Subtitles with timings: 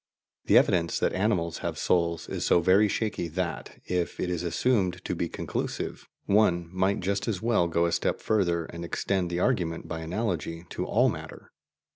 [0.45, 5.05] The evidence that animals have souls is so very shaky that, if it is assumed
[5.05, 9.39] to be conclusive, one might just as well go a step further and extend the
[9.39, 11.51] argument by analogy to all matter.